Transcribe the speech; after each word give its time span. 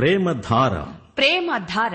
ప్రేమధార. 0.00 0.72
ప్రేమధార. 1.16 1.94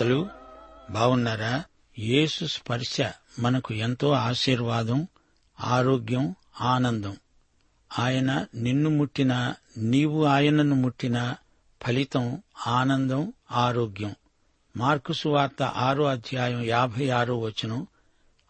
శ్రోతలు 0.00 0.28
బాగున్నారా 0.90 1.64
యేసు 1.98 2.44
స్పర్శ 2.44 2.96
మనకు 3.38 3.74
ఎంతో 3.74 4.10
ఆశీర్వాదం 4.10 5.08
ఆరోగ్యం 5.60 6.34
ఆనందం. 6.60 7.16
ఆయన 7.98 8.46
నిన్ను 8.54 8.90
ముట్టినా 8.90 9.54
నీవు 9.76 10.24
ఆయనను 10.24 10.74
ముట్టినా 10.74 11.36
ఫలితం 11.82 12.42
ఆనందం 12.66 13.32
ఆరోగ్యం. 13.52 14.14
మార్కు 14.76 15.12
సువార్త 15.12 15.62
ఆరో 15.62 16.04
అధ్యాయం 16.04 16.62
యాభై 16.62 17.08
ఆరో 17.08 17.38
వచనం 17.38 17.86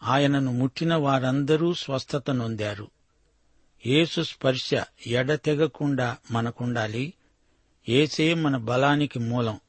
ఆయనను 0.03 0.51
ముట్టిన 0.51 0.95
వారందరూ 0.95 1.73
స్వస్థత 1.73 2.31
నొందారు. 2.31 2.87
యేసు 3.85 4.21
స్పర్శ 4.21 4.69
ఎడతెగకుండా 5.07 6.17
మనకుండాలి. 6.31 7.13
ఏసే 7.89 8.33
మన 8.33 8.57
బలానికి 8.57 9.19
మూలం. 9.19 9.59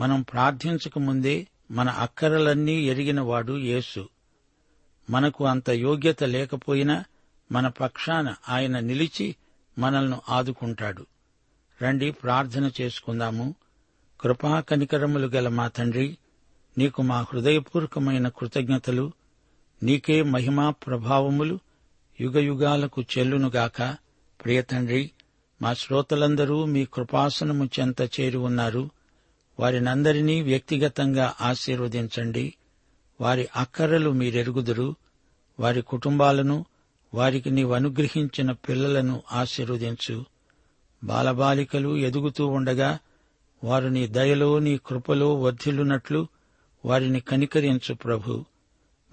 మనం 0.00 0.22
ప్రార్థించక 0.22 0.98
ముందే 0.98 1.46
మన 1.70 1.88
అక్కరలన్నీ 1.88 2.72
ఎరిగినవాడు 2.72 3.52
యేసు. 3.58 4.08
మనకు 5.10 5.46
అంత 5.46 5.70
యోగ్యత 5.70 6.24
లేకపోయినా 6.24 7.04
మన 7.52 7.68
పక్షాన 7.68 8.34
ఆయన 8.48 8.78
నిలిచి 8.78 9.36
మనల్ని 9.78 10.16
ఆదుకుంటాడు. 10.28 11.06
రండి 11.82 12.10
ప్రార్థన 12.10 12.70
చేసుకుందాము. 12.80 13.54
కృపా 14.20 14.60
కనికరములు 14.60 15.26
గల 15.26 15.48
మా 15.48 15.68
తండ్రి 15.68 16.18
నీకు 16.78 17.02
మా 17.02 17.26
హృదయపూర్వకమైన 17.32 18.28
కృతజ్ఞతలు 18.28 19.12
నీకే 19.82 20.22
మహిమా 20.22 20.70
ప్రభావములు 20.70 21.58
యుగయుగాలకు 22.20 23.02
చెల్లునుగాక 23.02 23.96
ప్రియ 24.44 24.62
తండ్రి 24.62 25.10
మా 25.62 25.74
శ్రోతలందరూ 25.74 26.64
మీ 26.64 26.84
కృపాసనము 26.84 27.64
చెంత 27.64 28.02
చేరి 28.02 28.36
ఉన్నారు. 28.36 28.90
వారినందరినీ 29.60 30.42
వ్యక్తిగతంగా 30.42 31.34
ఆశీర్వదించండి. 31.40 32.54
వారి 33.20 33.48
అక్కరలు 33.56 34.10
మీరెరుగుదురు. 34.10 34.96
వారి 35.60 35.82
కుటుంబాలను 35.82 36.64
వారికి 37.14 37.50
నీవు 37.50 37.72
అనుగ్రహించిన 37.72 38.52
పిల్లలను 38.52 39.22
ఆశీర్వదించు. 39.32 40.24
బాలబాలికలు 41.04 41.96
ఎదుగుతూ 41.96 42.46
ఉండగా 42.46 42.98
వారు 43.64 43.88
నీ 43.88 44.06
దయలో 44.06 44.58
నీ 44.58 44.80
కృపలో 44.86 45.34
వర్ధిల్లునట్లు 45.34 46.28
వారిని 46.84 47.20
కనికరించు 47.20 47.94
ప్రభు. 47.94 48.44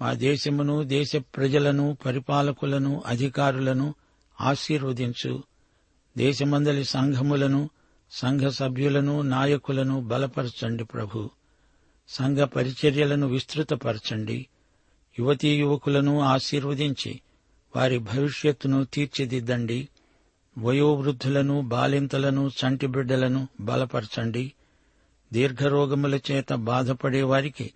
మా 0.02 0.12
దేశమును 0.12 0.82
దేశ 0.82 1.16
ప్రజలను 1.16 1.96
పరిపాలకులను 2.06 3.02
అధికారులను 3.06 3.94
ఆశీర్వదించు. 4.40 5.42
దేశమందలి 6.18 6.84
సంఘములను 6.84 7.70
సంఘ 8.12 8.40
సభ్యులను 8.40 9.22
నాయకులను 9.22 10.00
బలపరచండి 10.00 10.84
ప్రభు. 10.84 11.30
సంఘ 12.08 12.38
పరిచర్యలను 12.38 13.26
విస్తృతపరచండి. 13.26 14.46
యువతీ 15.18 15.60
యువకులను 15.60 16.20
ఆశీర్వదించి 16.20 17.20
వారి 17.76 17.98
భవిష్యత్తును 17.98 18.84
తీర్చిదిద్దండి. 18.84 19.88
వయోవృద్ధులను 20.58 21.60
బాలింతలను 21.60 22.48
చంటి 22.48 22.86
బిడ్డలను 22.86 23.48
బలపరచండి. 23.60 24.52
దీర్ఘరోగముల 25.32 26.14
చేత 26.14 26.52
బాధపడే 26.54 27.22
వారికి 27.22 27.72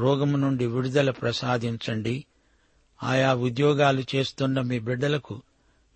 రోగము 0.00 0.36
నుండి 0.36 0.66
విడుదల 0.66 1.10
ప్రసాదించండి. 1.10 2.24
ఆయా 3.02 3.34
ఉద్యోగాలు 3.34 4.02
చేస్తున్న 4.14 4.60
మీ 4.60 4.78
బిడ్డలకు 4.78 5.42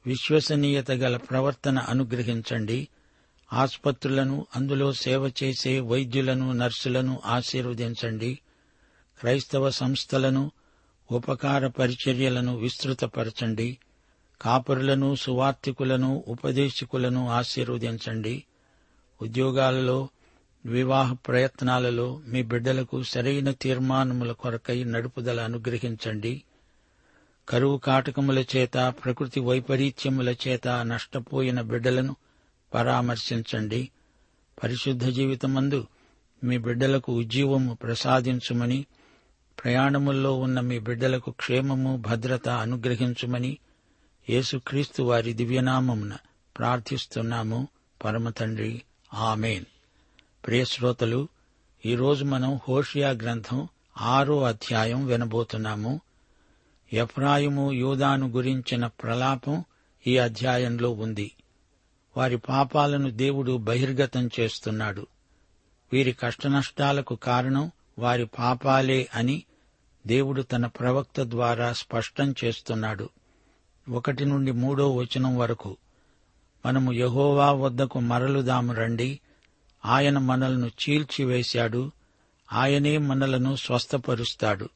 విశ్వసనీయత 0.06 0.90
గల 0.90 1.16
ప్రవర్తన 1.16 1.78
అనుగ్రహించండి. 1.78 2.88
ఆసుపత్రులను 3.52 4.46
అందులో 4.56 4.92
సేవ 4.92 5.30
చేసే 5.42 5.80
వైద్యులను 5.80 6.52
నర్సులను 6.52 7.20
ఆశీర్వదించండి. 7.26 8.38
క్రైస్తవ 9.20 9.70
సంస్థలను 9.70 10.50
ఉపకార 11.12 11.66
పరిచర్యలను 11.66 12.56
విస్తృతపరచండి. 12.56 13.78
కాపరులను 14.42 15.14
సువార్థికులను 15.14 16.24
ఉపదేశకులను 16.28 17.28
ఆశీర్వదించండి. 17.28 18.44
ఉద్యోగాలలో 19.22 20.08
వివాహ 20.66 21.12
ప్రయత్నాలలో 21.12 22.20
మీ 22.26 22.42
బిడ్డలకు 22.42 23.02
సరైన 23.02 23.50
తీర్మానముల 23.50 24.32
కొరకై 24.32 24.84
నడుపుదల 24.84 25.40
అనుగ్రహించండి. 25.40 26.42
కరువు 27.48 27.78
కాటకముల 27.78 28.38
చేత 28.38 28.94
ప్రకృతి 29.04 29.40
వైపరీత్యముల 29.40 30.34
చేత 30.48 30.68
నష్టపోయిన 30.68 31.60
బిడ్డలను 31.60 32.16
పరామర్శించండి. 32.74 33.90
పరిశుద్ధ 34.62 35.06
జీవితమందు 35.06 35.86
మీ 36.44 36.58
బిడ్డలకు 36.58 37.12
ఉజ్జీవము 37.12 37.74
ప్రసాదించుమని 37.74 38.86
ప్రయాణముల్లో 39.64 40.38
ఉన్న 40.38 40.60
మీ 40.60 40.78
బిడ్డలకు 40.78 41.30
క్షేమము 41.30 41.96
భద్రత 41.96 42.48
అనుగ్రహించుమని 42.48 43.58
యేసుక్రీస్తు 44.30 45.02
వారి 45.02 45.32
దివ్యనామమున 45.32 46.16
ప్రార్థిస్తున్నాము. 46.58 47.68
పరమతండ్రి 48.04 48.82
ఆమెన్. 49.14 49.64
ప్రియశ్రోతలు 50.46 51.28
ఈరోజు 51.86 52.24
మనం 52.24 52.60
హోషియా 52.68 53.10
గ్రంథం 53.10 53.68
ఆరో 53.98 54.42
అధ్యాయం 54.42 55.06
వినబోతున్నాము. 55.06 56.00
ఎఫ్రాయిము 56.92 57.72
యూదాను 57.72 58.28
గురించిన 58.28 58.86
ప్రలాపం 58.86 59.64
ఈ 60.06 60.18
అధ్యాయంలో 60.18 60.90
ఉంది. 60.90 61.30
వారి 62.16 62.36
పాపాలను 62.36 63.10
దేవుడు 63.10 63.56
బహిర్గతం 63.56 64.30
చేస్తున్నాడు. 64.40 65.06
వీరి 65.92 66.12
కష్టనష్టాలకు 66.12 67.14
కారణం 67.14 67.70
వారి 67.98 68.26
పాపాలే 68.26 69.08
అని 69.14 69.44
దేవుడు 70.06 70.42
తన 70.42 70.66
ప్రవక్త 70.66 71.22
ద్వారా 71.22 71.72
స్పష్టం 71.72 72.34
చేస్తున్నాడు. 72.44 73.08
ఒకటి 73.88 74.24
నుండి 74.24 74.52
మూడో 74.52 74.96
వచనం 74.96 75.36
వరకు 75.36 75.76
మనము 76.66 76.92
యహోవా 76.92 77.52
వద్దకు 77.52 78.00
మరలుదాము 78.00 78.74
రండి. 78.74 79.20
ఆయన 79.84 80.18
మనలను 80.18 80.66
చీల్చివేశాడు. 80.66 81.90
ఆయనే 82.52 82.98
మనలను 82.98 83.56
స్వస్థపరుస్తాడు. 83.56 84.68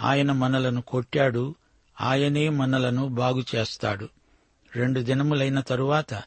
ఆయన 0.00 0.32
మనలను 0.32 0.82
కొట్టాడు. 0.82 1.54
ఆయనే 2.00 2.48
మనలను 2.48 3.08
బాగుచేస్తాడు. 3.08 4.08
రెండు 4.76 5.00
దినములైన 5.00 5.60
తరువాత 5.60 6.22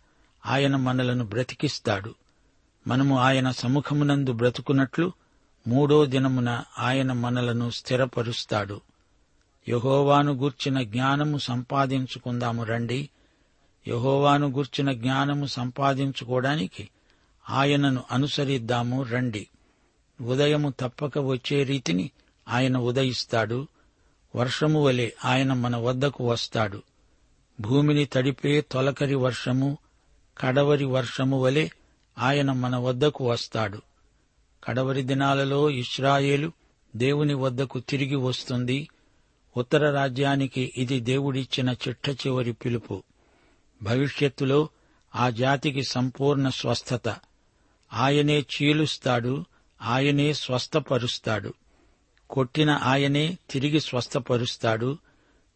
ఆయన 0.47 0.75
మనలను 0.75 1.25
బ్రతికిస్తాడు. 1.25 2.15
మనము 2.87 3.19
ఆయన 3.19 3.51
సముఖమునందు 3.51 4.31
బ్రతుకున్నట్లు 4.31 5.11
మూడో 5.67 6.05
దినమున 6.05 6.63
ఆయన 6.79 7.11
మనలను 7.11 7.69
స్థిరపరుస్తాడు. 7.69 8.81
యహోవాను 9.69 10.33
గూర్చిన 10.33 10.81
జ్ఞానము 10.81 11.37
సంపాదించుకుందాము 11.37 12.63
రండి. 12.63 13.09
యహోవాను 13.87 14.47
గూర్చిన 14.47 14.91
జ్ఞానము 14.91 15.45
సంపాదించుకోవడానికి 15.45 16.89
ఆయనను 17.49 18.03
అనుసరిద్దాము 18.11 19.03
రండి. 19.03 19.47
ఉదయము 20.21 20.73
తప్పక 20.79 21.17
వచ్చే 21.17 21.63
రీతిని 21.63 22.11
ఆయన 22.47 22.77
ఉదయిస్తాడు. 22.77 23.67
వర్షము 24.35 24.85
వలె 24.85 25.09
ఆయన 25.25 25.53
మన 25.53 25.75
వద్దకు 25.75 26.29
వస్తాడు. 26.29 26.81
భూమిని 27.61 28.05
తడిపే 28.05 28.61
తొలకరి 28.61 29.15
వర్షము 29.15 29.77
కడవరి 30.37 30.85
వర్షము 30.85 31.41
వలె 31.41 31.69
ఆయన 32.17 32.51
మన 32.51 32.75
వద్దకు 32.75 33.29
వస్తాడు. 33.29 33.81
కడవరి 34.63 35.01
దినాలలో 35.01 35.69
ఇస్రాయేలు 35.69 36.51
దేవుని 36.95 37.33
వద్దకు 37.33 37.79
తిరిగి 37.79 38.15
వస్తుంది. 38.15 38.89
ఉత్తర 39.57 39.91
రాజ్యానికి 39.91 40.73
ఇది 40.77 40.99
దేవుడిచ్చిన 40.99 41.75
చిట్ట 41.87 42.09
చివరి 42.09 42.53
పిలుపు. 42.53 43.03
భవిష్యత్తులో 43.83 44.69
ఆ 45.15 45.29
జాతికి 45.29 45.83
సంపూర్ణ 45.83 46.49
స్వస్థత. 46.49 47.15
ఆయనే 47.93 48.39
చీలుస్తాడు 48.39 49.45
ఆయనే 49.81 50.33
స్వస్థపరుస్తాడు. 50.33 51.53
కొట్టిన 52.29 52.69
ఆయనే 52.69 53.37
తిరిగి 53.49 53.79
స్వస్థపరుస్తాడు. 53.79 54.97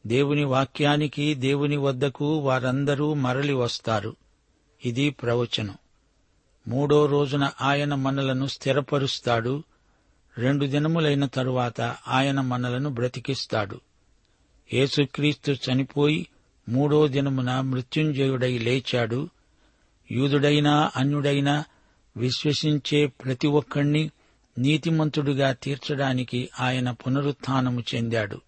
దేవుని 0.07 0.43
వాక్యానికి 0.43 1.35
దేవుని 1.35 1.77
వద్దకు 1.77 2.37
వారందరూ 2.37 3.13
మరలి 3.13 3.53
వస్తారు. 3.53 4.15
ఇది 4.85 5.09
ప్రవచనం. 5.09 5.77
మూడో 6.67 7.05
రోజున 7.05 7.51
ఆయన 7.61 7.95
మనలను 7.95 8.45
స్థిరపరుస్తాడు. 8.45 9.63
రెండు 10.37 10.65
దినములైన 10.65 11.25
తరువాత 11.25 11.81
ఆయన 12.07 12.41
మనలను 12.41 12.89
బ్రతికిస్తాడు. 12.89 13.81
యేసుక్రీస్తు 14.73 15.51
చనిపోయి 15.51 16.27
మూడో 16.69 17.07
దినమున 17.07 17.61
మృత్యుంజయుడై 17.61 18.57
లేచాడు. 18.57 19.29
యూదుడైనా 20.11 20.91
అన్యుడైనా 20.95 21.63
విశ్వసించే 22.17 23.05
ప్రతి 23.05 23.47
ఒక్కణ్ణి 23.47 24.11
నీతిమంతుడిగా 24.57 25.53
తీర్చడానికి 25.53 26.49
ఆయన 26.59 26.91
పునరుత్నము 26.91 27.83
చెందాడు. 27.95 28.41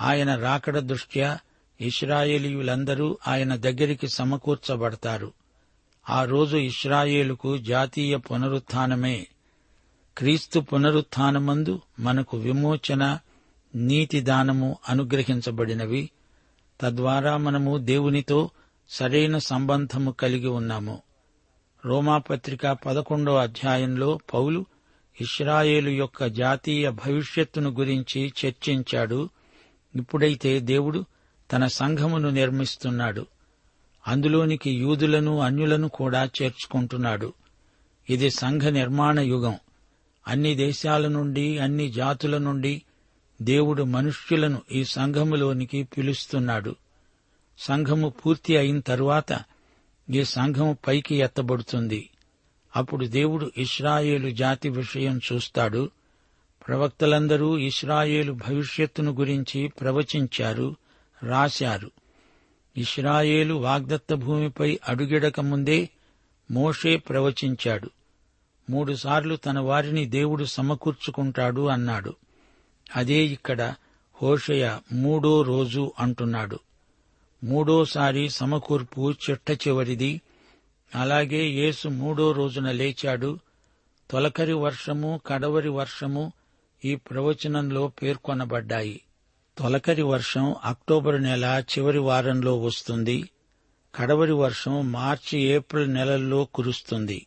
ఆయన 0.00 0.36
రాకడ 0.36 0.78
దృష్ట్యా 0.78 1.38
ఇస్రాయేలీయులందరూ 1.80 3.18
ఆయన 3.28 3.56
దగ్గరికి 3.56 4.08
సమకూర్చబడతారు. 4.08 5.32
ఆ 6.10 6.24
రోజు 6.24 6.56
ఇస్రాయేలుకు 6.56 7.58
జాతీయ 7.58 8.16
పునరుత్నమే 8.16 9.26
క్రీస్తు 10.18 10.60
పునరుత్నమందు 10.60 11.80
మనకు 12.00 12.36
విమోచన 12.36 13.18
నీతి 13.74 14.20
దానము 14.20 14.78
అనుగ్రహించబడినవి. 14.88 16.10
తద్వారా 16.80 17.36
మనము 17.36 17.78
దేవునితో 17.78 18.50
సరైన 18.88 19.38
సంబంధము 19.38 20.10
కలిగి 20.10 20.48
ఉన్నాము. 20.48 21.02
రోమాపత్రిక 21.86 22.66
పదకొండో 22.66 23.36
అధ్యాయంలో 23.36 24.18
పౌలు 24.34 24.66
ఇస్రాయేలు 25.20 25.90
యొక్క 25.90 26.26
జాతీయ 26.26 26.90
భవిష్యత్తును 26.90 27.70
గురించి 27.70 28.32
చర్చించాడు. 28.46 29.28
ఇప్పుడైతే 29.96 30.60
దేవుడు 30.60 31.04
తన 31.52 31.66
సంఘమును 31.66 32.30
నిర్మిస్తున్నాడు. 32.30 33.26
అందులోనికి 34.06 34.70
యూదులను 34.70 35.40
అన్యులను 35.40 35.88
కూడా 35.88 36.24
చేర్చుకుంటున్నాడు. 36.24 37.32
ఇది 38.10 38.30
సంఘ 38.30 38.62
నిర్మాణ 38.62 39.20
యుగం. 39.20 39.56
అన్ని 40.28 40.54
దేశాల 40.54 41.08
నుండి 41.08 41.58
అన్ని 41.58 41.90
జాతుల 41.90 42.38
నుండి 42.38 42.82
దేవుడు 43.42 43.82
మనుష్యులను 43.82 44.62
ఈ 44.72 44.84
సంఘములోనికి 44.84 45.82
పిలుస్తున్నాడు. 45.82 46.76
సంఘము 47.58 48.08
పూర్తి 48.08 48.56
అయిన 48.56 48.80
తరువాత 48.80 49.38
ఈ 50.10 50.24
సంఘము 50.24 50.78
పైకి 50.88 51.14
ఎత్తబడుతుంది. 51.14 52.10
అప్పుడు 52.76 53.06
దేవుడు 53.06 53.50
ఇస్రాయేలు 53.58 54.30
జాతి 54.30 54.68
విషయం 54.68 55.20
చూస్తాడు. 55.32 55.90
ప్రవక్తలందరూ 56.68 57.58
ఇస్రాయేలు 57.58 58.32
భవిష్యత్తును 58.32 59.12
గురించి 59.12 59.68
ప్రవచించారు. 59.68 60.76
రాశారు. 61.22 61.90
ఇస్రాయేలు 62.76 63.54
వాగ్దత్త 63.54 64.14
భూమిపై 64.14 64.80
అడుగిడక 64.88 65.40
ముందే 65.40 65.88
మోషే 66.50 66.96
ప్రవచించాడు. 66.96 67.90
మూడుసార్లు 68.70 69.36
తన 69.36 69.58
వారిని 69.58 70.06
దేవుడు 70.06 70.44
సమకూర్చుకుంటాడు 70.44 71.66
అన్నాడు. 71.66 72.14
అదే 72.96 73.24
ఇక్కడ 73.24 73.74
హోషయ 74.22 74.78
మూడో 74.92 75.42
రోజు 75.42 75.92
అంటున్నాడు. 75.98 76.58
మూడోసారి 77.44 78.28
సమకూర్పు 78.28 79.12
చిట్ట 79.12 79.68
చివరిది. 79.68 80.20
అలాగే 80.94 81.44
యేసు 81.44 81.88
మూడో 81.88 82.32
రోజున 82.32 82.70
లేచాడు. 82.70 83.38
తొలకరి 84.10 84.52
వర్షము 84.52 85.20
కడవరి 85.26 85.68
వర్షము 85.68 86.32
ఈ 86.84 86.94
ప్రవచనంలో 86.94 87.88
పేర్కొనబడ్డాయి. 87.88 89.00
తొలకరి 89.58 90.02
వర్షం 90.02 90.56
అక్టోబర్ 90.64 91.22
నెల 91.22 91.64
చివరి 91.72 91.98
వారంలో 91.98 92.60
వస్తుంది. 92.60 93.30
కడవరి 93.94 94.32
వర్షం 94.32 94.92
మార్చి 94.92 95.38
ఏప్రిల్ 95.38 95.94
నెలల్లో 95.94 96.44
కురుస్తుంది. 96.44 97.26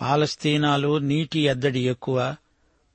పాలస్తీనాలో 0.00 0.98
నీటి 0.98 1.40
ఎద్దడి 1.40 1.88
ఎక్కువ. 1.88 2.36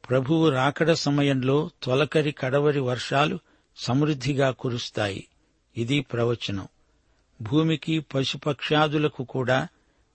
ప్రభువు 0.10 0.50
రాకడ 0.50 0.94
సమయంలో 0.94 1.70
తొలకరి 1.84 2.32
కడవరి 2.32 2.80
వర్షాలు 2.80 3.40
సమృద్ధిగా 3.78 4.52
కురుస్తాయి. 4.52 5.28
ఇది 5.78 6.02
ప్రవచనం. 6.02 6.68
భూమికి 7.42 8.00
పశుపక్ష్యాదులకు 8.00 9.24
కూడా 9.24 9.68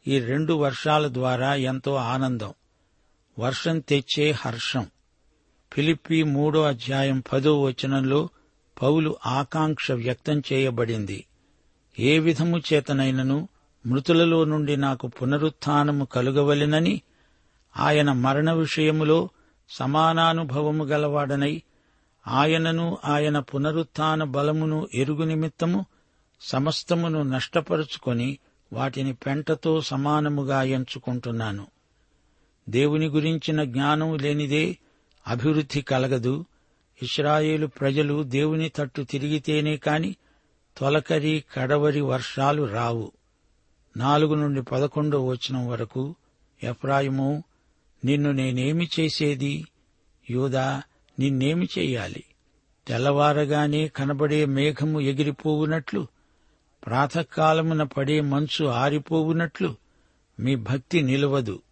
ఈ 0.08 0.20
రెండు 0.20 0.52
వర్షాల 0.52 1.08
ద్వారా 1.12 1.54
ఎంతో 1.54 1.94
ఆనందం. 1.94 2.54
వర్షం 3.38 3.80
తెచ్చే 3.80 4.30
హర్షం. 4.30 4.86
ఫిలిప్పి 5.76 6.22
మూడో 6.22 6.62
అధ్యాయం 6.62 7.22
పదో 7.32 7.62
వచనంలో 7.62 8.28
పౌలు 8.82 9.16
ఆకాంక్ష 9.26 9.92
వ్యక్తం 9.92 10.42
చేయబడింది. 10.52 11.24
ఏ 11.98 12.18
విధము 12.18 12.58
చేతనైనను 12.58 13.48
మృతులలో 13.86 14.44
నుండి 14.44 14.76
నాకు 14.76 15.06
పునరుత్నము 15.06 16.04
కలుగవలెనని 16.04 17.02
ఆయన 17.76 18.12
మరణ 18.12 18.52
విషయములో 18.52 19.28
సమానానుభవము 19.68 20.84
గలవాడనై 20.84 21.62
ఆయనను 22.28 22.98
ఆయన 23.04 23.38
పునరుత్న 23.38 24.24
బలమును 24.24 24.88
ఎరుగు 24.94 25.24
నిమిత్తము 25.24 25.86
సమస్తమును 26.40 27.22
నష్టపరుచుకొని 27.22 28.38
వాటిని 28.72 29.14
పెంటతో 29.14 29.80
సమానముగా 29.80 30.62
ఎంచుకుంటున్నాను. 30.62 31.66
దేవుని 32.68 33.06
గురించిన 33.06 33.64
జ్ఞానం 33.64 34.18
లేనిదే 34.18 34.76
అభివృద్ధి 35.26 35.82
కలగదు. 35.82 36.44
ఇస్రాయేలు 37.02 37.66
ప్రజలు 37.66 38.22
దేవుని 38.22 38.68
తట్టు 38.68 39.02
తిరిగితేనే 39.02 39.76
కాని 39.76 40.16
తొలకరి 40.76 41.44
కడవరి 41.52 42.00
వర్షాలు 42.00 42.62
రావు. 42.62 43.12
నాలుగు 43.96 44.34
నుండి 44.34 44.62
పదకొండో 44.62 45.26
వచనం 45.26 45.68
వరకు 45.68 46.14
ఎఫ్రాయిము 46.62 47.44
నిన్ను 48.04 48.32
నేనేమి 48.32 48.88
చేసేది? 49.00 49.64
యూదా 50.30 50.82
నిన్నేమి 51.18 51.68
చెయ్యాలి 51.78 52.24
తెల్లవారగానే 52.86 53.88
కనబడే 53.88 54.44
మేఘము 54.44 55.00
ఎగిరిపోవునట్లు? 55.00 56.06
ప్రాతకాలమున 56.86 57.82
పడే 57.82 58.20
మంచు 58.20 58.66
ఆరిపోవునట్లు? 58.66 59.76
మీ 60.40 60.56
భక్తి 60.56 61.02
నిలవదు. 61.02 61.62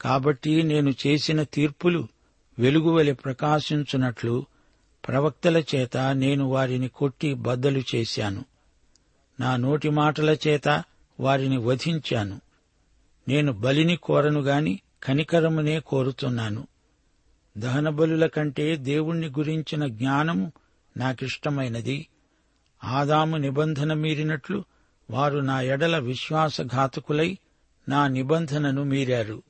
కాబట్టి 0.00 0.62
నేను 0.62 0.94
చేసిన 1.06 1.42
తీర్పులు 1.42 2.08
వెలుగువలి 2.58 3.14
ప్రకాశించున్నట్లు 3.14 4.46
ప్రవక్తల 5.08 5.62
చేత 5.74 5.96
నేను 5.96 6.44
వారిని 6.44 6.88
కొట్టి 6.88 7.34
బద్దలు 7.34 7.82
చేశాను. 7.94 8.44
నా 9.40 9.56
నోటి 9.56 9.90
మాటల 9.90 10.36
చేత 10.48 10.84
వారిని 11.20 11.56
వధించాను. 11.56 12.40
నేను 13.28 13.52
బలిని 13.52 13.96
కోరను 13.96 14.40
గాని 14.40 14.80
కనికరమునే 15.02 15.80
కోరుతున్నాను. 15.80 16.66
దహనబలుల 17.58 18.26
కంటే 18.26 18.76
దేవుణ్ణి 18.76 19.28
గురించిన 19.28 19.86
జ్ఞానము 19.86 20.52
నాకిష్టమైనది. 20.96 22.08
ఆదాము 22.84 23.36
నిబంధన 23.36 23.92
మీరినట్లు 23.92 24.64
వారు 25.10 25.38
నా 25.38 25.60
ఎడల 25.60 25.98
విశ్వాసఘాతకులై 25.98 27.38
నా 27.88 28.08
నిబంధనను 28.08 28.84
మీరారు. 28.84 29.42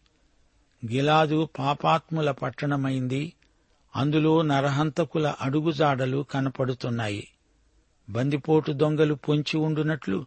గిలాదు 0.85 1.49
పాపాత్ముల 1.59 2.31
పట్టణమైంది. 2.31 3.33
అందులో 3.97 4.43
నరహంతకుల 4.43 5.35
అడుగుజాడలు 5.41 6.27
కనపడుతున్నాయి. 6.31 7.29
బందిపోటు 8.11 8.73
దొంగలు 8.73 9.15
పొంచి 9.15 9.57
ఉండునట్లు 9.57 10.27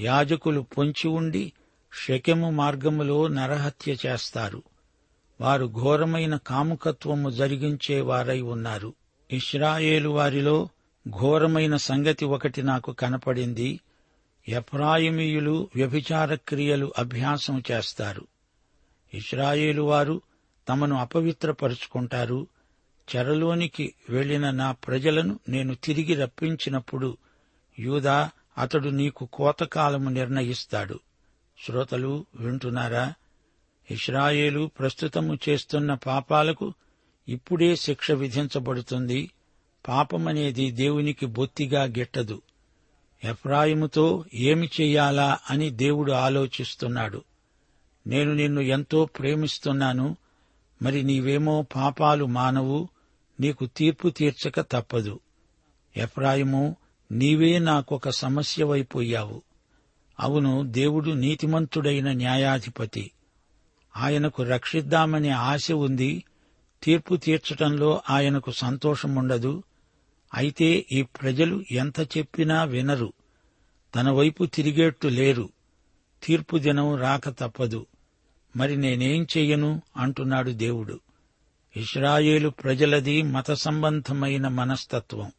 యాజకులు 0.00 0.60
పొంచి 0.60 1.08
ఉండి 1.08 1.52
షకెము 1.92 2.50
మార్గములో 2.50 3.28
నరహత్య 3.28 3.96
చేస్తారు. 4.06 4.62
వారు 5.40 5.66
ఘోరమైన 5.66 6.36
కాముకత్వము 6.36 7.30
జరిగించేవారై 7.30 8.40
ఉన్నారు. 8.40 8.94
ఇస్రాయేలు 9.32 10.08
వారిలో 10.08 10.68
ఘోరమైన 11.20 11.76
సంగతి 11.76 12.24
ఒకటి 12.24 12.62
నాకు 12.62 12.92
కనపడింది. 12.92 13.80
ఎఫ్రాయిమీయులు 14.48 15.68
వ్యభిచార 15.76 16.34
క్రియలు 16.34 16.92
అభ్యాసం 16.98 17.62
చేస్తారు. 17.70 18.26
ఇస్రాయేలు 19.14 19.82
వారు 19.82 20.20
తమను 20.68 20.96
అపవిత్రపరుచుకుంటారు. 20.96 22.46
చెరలోనికి 23.16 23.94
వెళ్ళిన 24.10 24.50
నా 24.50 24.72
ప్రజలను 24.72 25.40
నేను 25.48 25.74
తిరిగి 25.74 26.14
రప్పించినప్పుడు 26.14 27.16
యూదా 27.78 28.30
అతడు 28.58 28.88
నీకు 28.88 29.28
కోతకాలము 29.32 30.10
నిర్ణయిస్తాడు. 30.10 31.00
శ్రోతలు 31.66 32.26
వింటున్నారా? 32.34 33.14
ఇస్రాయేలు 33.90 34.70
ప్రస్తుతము 34.78 35.38
చేస్తున్న 35.48 35.94
పాపాలకు 35.94 36.74
ఇప్పుడే 37.28 37.76
శిక్ష 37.76 38.10
విధించబడుతుంది. 38.10 39.30
పాపమనేది 39.88 40.70
దేవునికి 40.70 41.26
బొత్తిగా 41.26 41.82
గిట్టదు. 41.84 42.42
ఎఫ్రాయిముతో 43.24 44.24
ఏమి 44.34 44.70
చెయ్యాలా 44.80 45.38
అని 45.50 45.70
దేవుడు 45.70 46.12
ఆలోచిస్తున్నాడు. 46.12 47.24
నేను 48.06 48.34
నిన్ను 48.34 48.60
ఎంతో 48.60 49.04
ప్రేమిస్తున్నాను 49.04 50.16
మరి 50.82 51.02
నీవేమో 51.02 51.66
పాపాలు 51.76 52.24
మానవు 52.24 52.88
నీకు 53.40 53.66
తీర్పు 53.66 54.08
తీర్చక 54.08 54.60
తప్పదు. 54.60 55.20
ఎఫ్రాయిము 55.96 56.76
నీవే 57.12 57.58
నాకొక 57.58 58.08
సమస్యవైపోయావు 58.08 59.42
అవును 60.20 60.62
దేవుడు 60.62 61.10
నీతిమంతుడైన 61.10 62.12
న్యాయాధిపతి. 62.12 63.10
ఆయనకు 63.96 64.42
రక్షిద్దామనే 64.42 65.28
ఆశ 65.28 65.72
ఉంది 65.72 66.24
తీర్పు 66.82 67.16
తీర్చటంలో 67.16 68.02
ఆయనకు 68.10 68.50
సంతోషముండదు. 68.50 69.62
అయితే 70.34 70.86
ఈ 70.92 71.02
ప్రజలు 71.02 71.64
ఎంత 71.70 72.00
చెప్పినా 72.00 72.64
వినరు 72.64 73.12
తన 73.94 74.10
వైపు 74.10 74.44
తిరిగేట్టు 74.44 75.08
లేరు. 75.08 75.48
తీర్పు 76.22 76.56
దినం 76.56 76.96
రాక 76.96 77.28
తప్పదు. 77.28 77.86
మరి 78.56 78.76
నేనేం 78.76 79.26
చెయ్యను 79.36 79.82
అంటున్నాడు 79.96 80.50
దేవుడు. 80.50 81.00
ఇస్రాయేలు 81.76 82.48
ప్రజలది 82.48 83.22
మత 83.22 83.52
సంబంధమైన 83.52 84.48
మనస్తత్వం. 84.48 85.32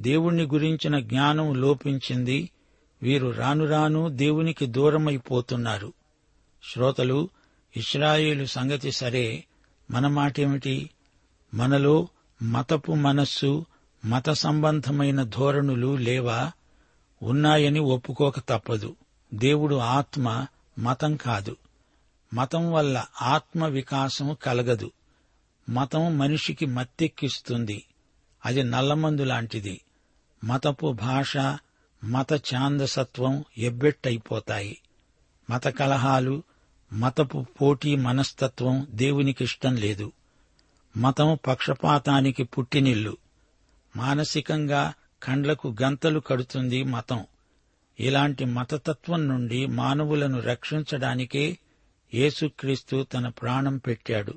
దేవుణ్ణి 0.00 0.42
గురించిన 0.42 0.98
జ్ఞానం 0.98 1.54
లోపించింది. 1.54 2.50
వీరు 3.02 3.28
రాను 3.28 3.66
రాను 3.66 4.08
దేవునికి 4.08 4.66
దూరమైపోతున్నారు. 4.66 5.92
శ్రోతలు 6.72 7.28
ఇస్రాయేలు 7.76 8.44
సంగతి 8.44 8.92
సరే. 8.92 9.44
మన 9.90 10.06
మాటేమిటి? 10.06 10.90
మనలో 11.54 12.08
మతపు 12.42 12.92
మనస్సు 12.92 13.66
మత 14.04 14.30
సంబంధమైన 14.30 15.22
ధోరణులు 15.22 15.96
లేవా? 15.96 16.52
ఉన్నాయని 17.22 17.78
ఒప్పుకోక 17.78 18.38
తప్పదు. 18.38 18.96
దేవుడు 19.34 19.74
ఆత్మ 19.74 20.46
మతం 20.78 21.16
కాదు. 21.16 21.56
మతం 22.34 22.72
వల్ల 22.72 23.04
ఆత్మ 23.22 23.66
వికాసం 23.66 24.36
కలగదు. 24.42 24.92
మతం 25.68 26.18
మనిషికి 26.18 26.66
మత్తెక్కిస్తుంది. 26.66 27.84
అది 28.46 28.62
నల్లమందు 28.62 29.24
లాంటిది. 29.24 29.80
మతపు 30.44 30.92
భాష 30.92 31.36
మత 32.04 32.32
ఛాందసత్వం 32.34 33.44
ఎబ్బెట్టయిపోతాయి 33.58 34.80
మత 35.50 35.68
కలహాలు 35.68 36.42
మతపు 36.92 37.46
పోటీ 37.60 37.96
మనస్తత్వం 37.96 38.86
దేవునికిష్టం 38.90 39.76
లేదు. 39.76 40.12
మతం 40.96 41.38
పక్షపాతానికి 41.46 42.44
పుట్టినిల్లు. 42.44 43.16
మానసికంగా 43.96 44.94
కండ్లకు 45.22 45.76
గంతలు 45.82 46.20
కడుతుంది 46.20 46.82
మతం. 46.82 47.26
ఇలాంటి 48.00 48.44
మతతత్వం 48.44 49.28
నుండి 49.28 49.66
మానవులను 49.66 50.40
రక్షించడానికే 50.40 51.58
యేసుక్రీస్తు 52.14 53.02
తన 53.02 53.28
ప్రాణం 53.28 53.78
పెట్టాడు. 53.78 54.34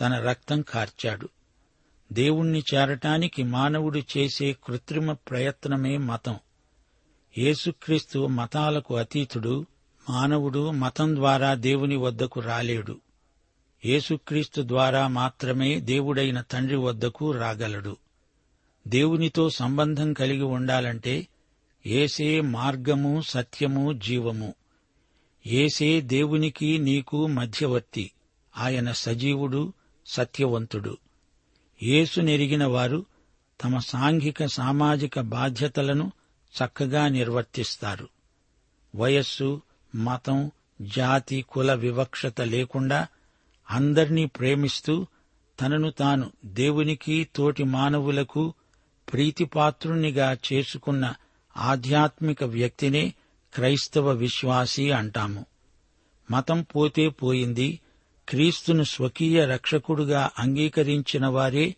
తన 0.00 0.18
రక్తం 0.18 0.62
కార్చాడు. 0.62 1.28
దేవుణ్ణి 2.12 2.62
చేరటానికి 2.74 3.42
మానవుడు 3.42 4.02
చేసే 4.16 4.56
కృత్రిమ 4.64 5.12
ప్రయత్నమే 5.12 5.96
మతం. 5.96 6.38
యేసుక్రీస్తు 7.38 8.26
మతాలకు 8.26 8.96
అతీతుడు 8.96 9.66
మానవుడు 10.10 10.70
మతం 10.70 11.16
ద్వారా 11.16 11.54
దేవుని 11.54 11.96
వద్దకు 11.96 12.40
రాలేడు. 12.40 13.00
యేసుక్రీస్తు 13.86 14.62
ద్వారా 14.66 15.08
మాత్రమే 15.08 15.80
దేవుడైన 15.80 16.40
తండ్రి 16.40 16.76
వద్దకు 16.76 17.32
రాగలడు. 17.32 17.96
దేవునితో 18.88 19.50
సంబంధం 19.50 20.12
కలిగి 20.12 20.42
ఉండాలంటే 20.42 21.28
ఏసే 21.86 22.40
మార్గము 22.40 23.20
సత్యము 23.20 23.92
జీవము. 23.92 24.54
ఏసే 25.46 26.00
దేవునికి 26.00 26.78
నీకు 26.78 27.26
మధ్యవర్తి. 27.26 28.10
ఆయన 28.56 28.92
సజీవుడు 28.92 29.72
సత్యవంతుడు. 30.06 30.98
ఏసు 31.82 32.20
నెరిగిన 32.20 32.64
వారు 32.64 33.04
తమ 33.64 33.78
సాంఘిక 33.78 34.46
సామాజిక 34.46 35.20
బాధ్యతలను 35.20 36.12
చక్కగా 36.56 37.08
నిర్వర్తిస్తారు. 37.08 38.08
వయస్సు 38.94 39.62
మతం 39.94 40.50
జాతి 40.82 41.44
కుల 41.48 41.74
వివక్షత 41.74 42.40
లేకుండా 42.40 43.06
అందర్నీ 43.70 44.26
ప్రేమిస్తూ 44.26 45.06
తనను 45.60 45.90
తాను 45.90 46.30
దేవునికి 46.44 47.28
తోటి 47.36 47.64
మానవులకు 47.64 48.54
ప్రీతిపాత్రునిగా 49.12 50.36
చేసుకున్న 50.52 51.14
ఆధ్యాత్మిక 51.56 52.44
వ్యక్తినే 52.44 53.14
క్రైస్తవ 53.54 54.10
విశ్వాసి 54.10 54.90
అంటాము. 54.90 55.46
మతం 56.30 56.62
పోతే 56.62 57.08
పోయింది. 57.08 57.80
క్రీస్తును 58.28 58.82
స్వకీయ 58.82 59.46
రక్షకుడుగా 59.46 60.30
అంగీకరించిన 60.38 61.26
వారే 61.26 61.76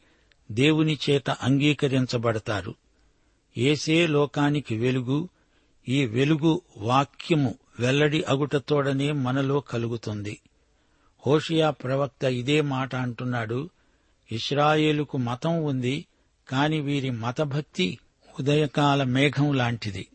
దేవుని 0.53 0.99
చేత 1.11 1.31
అంగీకరించబడతారు. 1.31 2.75
ఏసే 3.59 4.07
లోకానికి 4.07 4.77
వెలుగు. 4.77 5.29
ఈ 5.89 6.07
వెలుగు 6.07 6.63
వాక్యము 6.77 7.55
వెల్లడి 7.81 8.23
అగుటతోడనే 8.23 9.13
మనలో 9.13 9.61
కలుగుతుంది. 9.61 10.41
హోషియా 11.27 11.71
ప్రవక్త 11.71 12.25
ఇదే 12.25 12.61
మాట 12.61 12.95
అంటున్నాడు. 12.95 13.71
ఇస్రాయేలుకు 14.33 15.19
మతం 15.19 15.65
ఉంది 15.65 16.07
కాని 16.49 16.81
వీరి 16.81 17.11
మతభక్తి 17.11 17.99
ఉదయకాల 18.41 19.03
మేఘం 19.03 19.53
లాంటిది. 19.53 20.07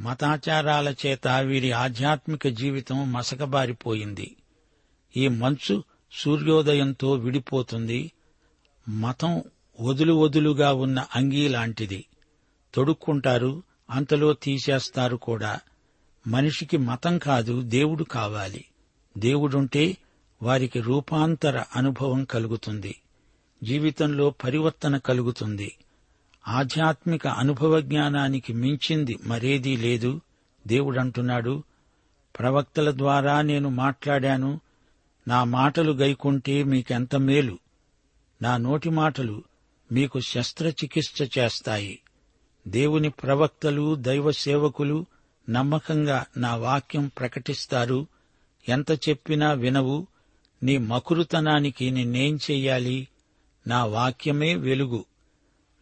మతాచారాల 0.00 0.94
చేత 1.06 1.28
వీరి 1.28 1.72
ఆధ్యాత్మిక 1.72 2.48
జీవితం 2.48 3.12
మసకబారిపోయింది. 3.12 4.36
ఈ 5.16 5.28
మంచు 5.28 5.84
సూర్యోదయంతో 6.12 7.12
విడిపోతుంది. 7.12 8.12
మతం 8.88 9.42
వదులు 9.80 10.14
వదులుగా 10.14 10.72
ఉన్న 10.72 11.06
అంగీ 11.14 11.48
లాంటిది. 11.48 12.04
తొడుక్కుంటారు 12.74 13.62
అంతలో 13.90 14.32
తీసేస్తారు 14.32 15.16
కూడా. 15.16 15.60
మనిషికి 16.26 16.76
మతం 16.76 17.18
కాదు 17.18 17.60
దేవుడు 17.60 18.04
కావాలి. 18.04 18.64
దేవుడుంటే 19.18 19.96
వారికి 20.42 20.80
రూపాంతర 20.80 21.64
అనుభవం 21.76 22.24
కలుగుతుంది. 22.24 22.96
జీవితంలో 23.64 24.30
పరివర్తన 24.30 24.96
కలుగుతుంది. 24.96 25.76
ఆధ్యాత్మిక 26.48 27.26
అనుభవ 27.26 27.80
జ్ఞానానికి 27.80 28.52
మించింది 28.52 29.18
మరేదీ 29.24 29.76
లేదు. 29.76 30.20
దేవుడంటున్నాడు 30.66 31.62
ప్రవక్తల 32.38 32.98
ద్వారా 32.98 33.42
నేను 33.42 33.68
మాట్లాడాను. 33.68 34.60
నా 35.28 35.44
మాటలు 35.44 35.92
గైకుంటే 35.92 36.62
మీకెంత 36.62 37.16
మేలు? 37.16 37.58
నా 38.42 38.56
నోటి 38.56 38.90
మాటలు 38.90 39.44
మీకు 39.92 40.20
శస్త్రచికిత్స 40.20 41.38
చేస్తాయి. 41.38 42.00
దేవుని 42.68 43.10
ప్రవక్తలు 43.10 43.94
దైవ 43.94 44.30
సేవకులు 44.30 45.06
నమ్మకంగా 45.50 46.26
నా 46.36 46.54
వాక్యం 46.54 47.10
ప్రకటిస్తారు. 47.18 48.06
ఎంత 48.68 48.92
చెప్పినా 48.92 49.52
వినవు. 49.52 50.06
నీ 50.62 50.78
మకురుతనానికి 50.78 51.90
నిన్నేం 51.90 52.36
చెయ్యాలి? 52.36 53.08
నా 53.66 53.84
వాక్యమే 53.84 54.54
వెలుగు. 54.54 55.04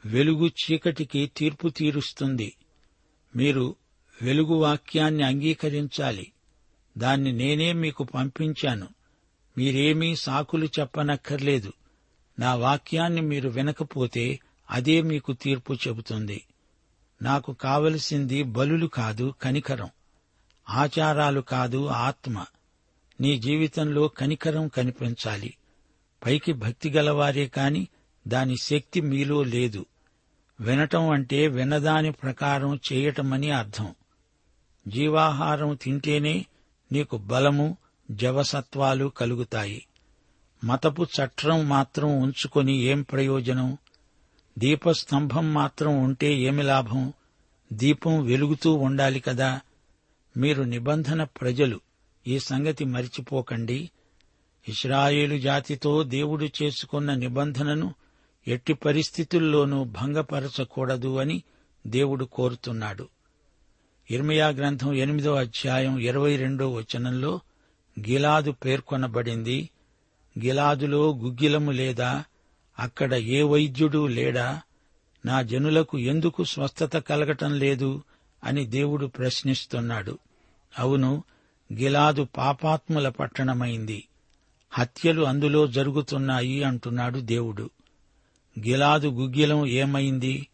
వెలుగు 0.04 0.48
చీకటికి 0.48 1.32
తీర్పు 1.36 1.68
తీరుస్తుంది. 1.68 2.56
మీరు 3.36 3.76
వెలుగు 4.22 4.54
వాక్యాన్ని 4.54 5.22
అంగీకరించాలి. 5.22 6.32
దాన్ని 6.98 7.32
నేనే 7.32 7.72
మీకు 7.72 8.04
పంపించాను. 8.04 8.88
మీరేమీ 9.58 10.16
సాకులు 10.16 10.68
చెప్పనక్కర్లేదు. 10.80 11.72
నా 12.38 12.54
వాక్యాన్ని 12.54 13.20
మీరు 13.20 13.48
వినకపోతే 13.48 14.40
అదే 14.70 15.02
మీకు 15.02 15.32
తీర్పు 15.32 15.72
చెబుతుంది. 15.72 16.44
నాకు 17.22 17.52
కావలసింది 17.52 18.42
బలులు 18.42 18.86
కాదు 18.86 19.34
కనికరం. 19.42 19.88
ఆచారాలు 20.68 21.40
కాదు 21.40 21.86
ఆత్మ. 21.86 22.44
నీ 23.20 23.38
జీవితంలో 23.38 24.08
కనికరం 24.08 24.68
కనిపించాలి. 24.68 25.56
పైకి 26.26 26.52
భక్తి 26.52 26.90
గలవారే 26.90 27.48
కాని 27.48 27.88
దాని 28.28 28.56
శక్తి 28.56 29.00
మీలో 29.00 29.42
లేదు. 29.42 29.86
వినటం 30.62 31.10
అంటే 31.10 31.48
వినదాని 31.48 32.12
ప్రకారం 32.12 32.80
చేయటమని 32.92 33.50
అర్థం. 33.50 33.94
జీవాహారం 34.88 35.78
తింటేనే 35.82 36.46
నీకు 36.92 37.18
బలము 37.18 37.76
జవసత్వాలు 38.10 39.06
కలుగుతాయి. 39.06 39.86
మతపు 40.64 41.02
చట్రం 41.02 41.68
మాత్రం 41.68 42.22
ఉంచుకొని 42.22 42.78
ఏం 42.78 43.02
ప్రయోజనం? 43.02 43.78
దీపస్తంభం 44.58 45.54
మాత్రం 45.54 46.04
ఉంటే 46.04 46.34
ఏమి 46.34 46.62
లాభం? 46.62 47.12
దీపం 47.72 48.22
వెలుగుతూ 48.22 48.72
ఉండాలి 48.72 49.20
కదా. 49.20 49.60
మీరు 50.36 50.62
నిబంధన 50.62 51.24
ప్రజలు. 51.24 51.80
ఈ 52.26 52.38
సంగతి 52.38 52.84
మరిచిపోకండి. 52.84 53.90
ఇస్రాయేలు 54.68 55.38
జాతితో 55.38 56.02
దేవుడు 56.02 56.48
చేసుకున్న 56.62 57.14
నిబంధనను 57.14 57.94
ఎట్టి 58.48 58.74
పరిస్థితుల్లోనూ 58.74 59.84
భంగపరచకూడదు 59.84 61.18
అని 61.18 61.42
దేవుడు 61.86 62.24
కోరుతున్నాడు. 62.24 63.08
ఇర్మయా 64.10 64.48
గ్రంథం 64.48 64.92
ఎనిమిదో 64.92 65.34
అధ్యాయం 65.34 65.98
ఇరవై 65.98 66.36
రెండో 66.36 66.70
వచనంలో 66.70 67.40
గిలాదు 68.00 68.50
పేర్కొనబడింది. 68.50 69.70
గిలాదులో 70.38 71.14
గుగ్గిలము 71.14 71.70
లేదా 71.70 72.24
అక్కడ 72.78 73.14
ఏ 73.14 73.42
వైద్యుడు 73.42 74.06
లేడా? 74.06 74.60
నా 75.26 75.42
జనులకు 75.42 75.98
ఎందుకు 75.98 76.44
స్వస్థత 76.44 76.96
కలగటం 76.96 77.58
లేదు? 77.58 78.02
అని 78.44 78.66
దేవుడు 78.66 79.06
ప్రశ్నిస్తున్నాడు. 79.06 80.18
అవును 80.78 81.24
గిలాదు 81.72 82.26
పాపాత్ముల 82.36 83.08
పట్టణమైంది. 83.08 84.08
హత్యలు 84.70 85.22
అందులో 85.22 85.66
జరుగుతున్నాయి 85.66 86.62
అంటున్నాడు 86.62 87.18
దేవుడు. 87.18 87.70
గిలాదు 88.58 89.08
గుగ్గిలం 89.08 89.66
ఏమైంది? 89.66 90.48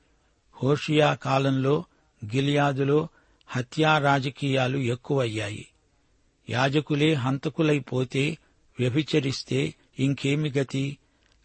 హోషియా 0.62 1.14
కాలంలో 1.14 1.84
గిలియాదులో 2.24 3.08
హత్యా 3.46 3.98
రాజకీయాలు 3.98 4.78
ఎక్కువయ్యాయి. 4.78 5.68
యాజకులే 6.50 7.12
హంతకులైపోతే 7.12 8.38
వ్యభిచరిస్తే 8.80 9.74
ఇంకేమి 9.98 10.50
గతి? 10.50 10.98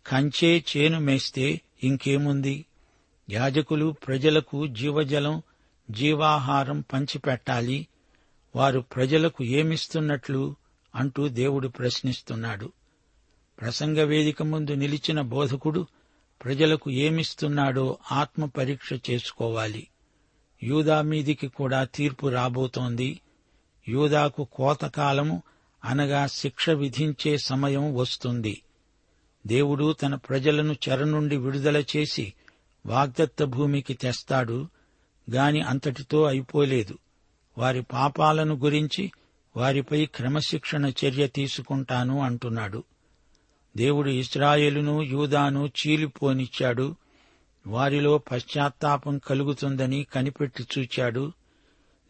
కంచే 0.08 0.64
చేను 0.78 1.00
మేస్తే 1.00 1.62
ఇంకేముంది? 1.84 2.66
యాజకులు 3.30 3.96
ప్రజలకు 4.08 4.68
జీవజలం 4.68 5.42
జీవాహారం 5.92 6.84
పంచిపెట్టాలి. 6.94 7.88
వారు 8.56 8.80
ప్రజలకు 8.80 9.44
ఏమిస్తున్నట్లు 9.44 10.56
అంటూ 10.96 11.28
దేవుడు 11.28 11.68
ప్రశ్నిస్తున్నాడు. 11.68 12.72
ప్రసంగ 13.62 14.00
వేదిక 14.00 14.44
ముందు 14.44 14.72
నిలిచిన 14.72 15.22
బోధకుడు 15.22 15.88
ప్రజలకు 16.44 16.92
ఏమిస్తున్నాడో 16.92 17.98
ఆత్మ 18.12 18.46
పరీక్ష 18.46 18.94
చేసుకోవాలి. 19.10 19.88
యూదా 20.64 21.02
మీదికి 21.02 21.48
కూడా 21.48 21.84
తీర్పు 21.84 22.28
రాబోతోంది. 22.28 23.22
యూదాకు 23.88 24.48
కోతకాలము 24.52 25.44
అనగా 25.86 26.28
శిక్ష 26.28 26.70
విధించే 26.70 27.38
సమయం 27.38 27.96
వస్తుంది. 27.96 28.62
దేవుడు 29.48 29.94
తన 29.94 30.16
ప్రజలను 30.16 30.76
చెర 30.90 31.04
నుండి 31.04 31.38
విడుదల 31.38 31.78
చేసి 31.78 32.34
వాగ్దత్త 32.86 33.44
భూమికి 33.44 33.94
తెస్తాడు 33.94 34.68
గాని 35.32 35.62
అంతటితో 35.62 36.24
అయిపోలేదు. 36.24 36.98
వారి 37.58 37.82
పాపాలను 37.82 38.56
గురించి 38.56 39.12
వారిపై 39.58 40.06
క్రమశిక్షణ 40.06 40.86
చర్య 40.86 41.28
తీసుకుంటాను 41.28 42.22
అంటున్నాడు. 42.22 42.84
దేవుడు 43.78 44.10
ఇస్రాయేలును 44.10 45.02
యూదాను 45.02 45.70
చీలిపోనిచ్చాడు 45.70 46.96
వారిలో 47.68 48.18
పశ్చాత్తాపం 48.18 49.18
కలుగుతుందని 49.18 50.04
కనిపెట్టి 50.04 50.68
చూచాడు. 50.80 51.32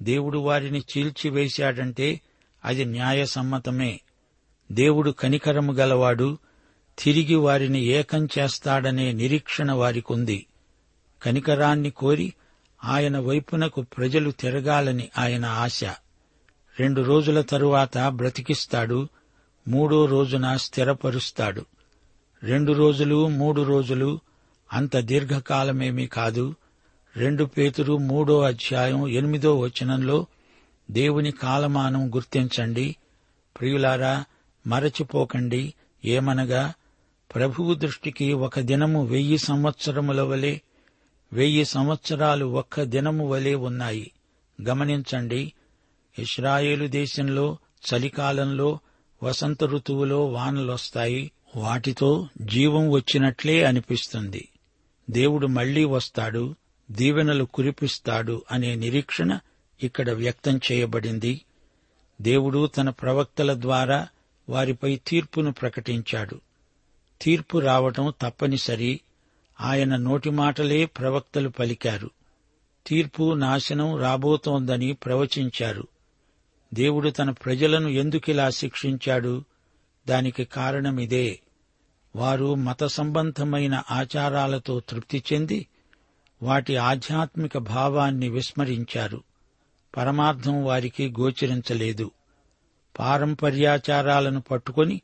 దేవుడు 0.01 0.37
వారిని 0.37 0.79
చీల్చివేశాడంటే 0.79 2.21
అది 2.65 2.85
న్యాయసమ్మతమే. 2.85 4.01
దేవుడు 4.71 5.11
కనికరము 5.11 5.73
గలవాడు 5.73 6.37
తిరిగి 6.99 7.35
వారిని 7.35 7.81
ఏకం 7.81 8.27
చేస్తాడనే 8.39 9.11
నిరీక్షణ 9.11 9.71
వారికుంది. 9.71 10.45
కనికరాన్ని 11.23 11.89
కోరి 11.89 12.33
ఆయన 12.83 13.19
వైపునకు 13.19 13.81
ప్రజలు 13.81 14.31
తిరగాలని 14.31 15.09
ఆయన 15.17 15.45
ఆశ. 15.45 15.83
రెండు 16.79 17.01
రోజుల 17.01 17.41
తరువాత 17.41 17.97
బ్రతికిస్తాడు 17.97 19.09
మూడో 19.67 20.05
రోజున 20.05 20.55
స్థిరపరుస్తాడు. 20.55 21.65
రెండు 22.43 22.73
రోజులు 22.73 23.27
మూడు 23.27 23.61
రోజులు 23.61 24.19
అంత 24.73 24.97
దీర్ఘకాలమేమీ 24.97 26.07
కాదు. 26.07 26.55
రెండు 27.17 27.43
పేతురు 27.43 27.97
మూడో 27.97 28.41
అధ్యాయం 28.41 29.07
ఎనిమిదో 29.07 29.59
వచనంలో 29.59 30.25
దేవుని 30.91 31.31
కాలమానం 31.31 32.15
గుర్తించండి. 32.15 32.95
ప్రియులారా 33.59 34.25
మరచిపోకండి. 34.67 35.73
ఏమనగా 36.05 36.73
ప్రభువు 37.35 37.73
దృష్టికి 37.73 38.33
ఒక 38.33 38.59
దినము 38.59 39.05
వెయ్యి 39.05 39.37
సంవత్సరముల 39.37 40.21
వలె 40.21 40.59
వెయ్యి 41.33 41.65
సంవత్సరాలు 41.65 42.45
ఒక్క 42.45 42.81
దినము 42.81 43.27
వలె 43.27 43.55
ఉన్నాయి. 43.55 44.11
గమనించండి. 44.63 45.53
ఇస్రాయేలు 46.19 46.87
దేశంలో 46.87 47.57
చలికాలంలో 47.93 48.79
వసంత 49.23 49.63
ఋతువులో 49.63 50.25
వానలొస్తాయి. 50.25 51.31
వాటితో 51.55 52.27
జీవం 52.41 52.89
వచ్చినట్లే 52.89 53.63
అనిపిస్తుంది. 53.63 54.47
దేవుడు 55.09 55.47
మళ్ళీ 55.47 55.83
వస్తాడు 55.83 56.55
దీవెనలు 56.91 57.43
కురిపిస్తాడు 57.43 58.43
అనే 58.51 58.75
నిరీక్షణ 58.75 59.39
ఇక్కడ 59.83 60.09
వ్యక్తం 60.09 60.59
చేయబడింది. 60.71 61.41
దేవుడు 62.21 62.67
తన 62.67 62.89
ప్రవక్తల 62.89 63.61
ద్వారా 63.61 64.07
వారిపై 64.49 64.99
తీర్పును 65.07 65.51
ప్రకటించాడు. 65.51 66.41
తీర్పు 67.21 67.57
రావటం 67.57 68.13
తప్పనిసరి. 68.21 69.01
ఆయన 69.61 69.95
నోటి 69.95 70.29
మాటలే 70.29 70.85
ప్రవక్తలు 70.85 71.49
పలికారు. 71.49 72.09
తీర్పు 72.87 73.33
నాశనం 73.33 73.97
రాబోతోందని 73.97 74.93
ప్రవచించారు. 74.93 75.87
దేవుడు 76.73 77.09
తన 77.09 77.31
ప్రజలను 77.31 77.89
ఎందుకిలా 77.89 78.49
శిక్షించాడు? 78.49 79.43
దానికి 80.09 80.45
కారణమిదే. 80.45 81.39
వారు 82.15 82.55
మత 82.55 82.83
సంబంధమైన 82.83 83.83
ఆచారాలతో 83.91 84.79
తృప్తి 84.79 85.23
చెంది 85.33 85.67
వాటి 86.43 86.77
ఆధ్యాత్మిక 86.77 87.57
భావాన్ని 87.57 88.29
విస్మరించారు. 88.29 89.23
పరమార్థం 89.97 90.65
వారికి 90.65 91.13
గోచరించలేదు. 91.19 92.11
పారంపర్యాచారాలను 92.99 94.41
పట్టుకొని 94.41 95.01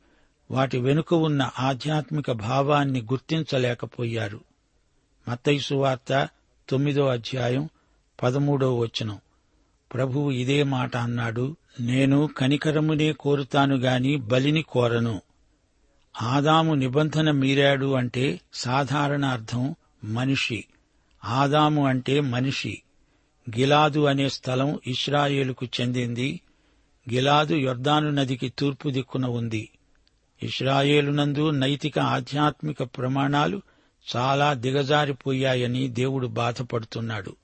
వాటి 0.50 0.78
వెనుక 0.78 1.14
ఉన్న 1.14 1.50
ఆధ్యాత్మిక 1.58 2.32
భావాన్ని 2.32 3.00
గుర్తించలేకపోయారు. 3.00 4.40
మత్తైసు 5.28 5.74
వార్త 5.74 6.28
తొమ్మిదో 6.68 7.06
అధ్యాయం 7.06 7.68
పదమూడో 8.22 8.78
వచనం. 8.78 9.18
ప్రభువు 9.94 10.30
ఇదే 10.30 10.62
మాట 10.62 10.96
అన్నాడు 10.96 11.56
నేను 11.80 12.26
కనికరమునే 12.26 13.12
కోరుతాను 13.12 13.76
గాని 13.76 14.16
బలిని 14.16 14.62
కోరను. 14.62 15.22
ఆదాము 16.22 16.74
నిబంధన 16.74 17.30
మీరాడు 17.30 17.92
అంటే 17.92 18.40
సాధారణ 18.54 19.24
అర్థం 19.24 19.74
మనిషి. 20.04 20.64
ఆదాము 21.24 21.86
అంటే 21.86 22.20
మనిషి. 22.20 22.82
గిలాదు 23.56 24.04
అనే 24.04 24.28
స్థలం 24.28 24.78
ఇస్రాయేలుకు 24.86 25.66
చెందింది. 25.80 26.40
గిలాదు 27.12 27.54
యొర్దాను 27.54 28.10
నదికి 28.10 28.52
తూర్పు 28.58 28.88
దిక్కున 28.88 29.26
ఉంది. 29.26 29.70
ఇస్రాయేలునందు 30.42 31.50
నైతిక 31.50 31.98
ఆధ్యాత్మిక 31.98 32.82
ప్రమాణాలు 32.82 33.62
చాలా 34.16 34.54
దిగజారిపోయాయని 34.54 35.88
దేవుడు 35.88 36.26
బాధపడుతున్నాడు. 36.26 37.36